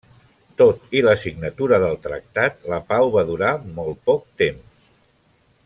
[0.59, 4.83] Tot i la signatura del Tractat la pau va durar molt poc temps.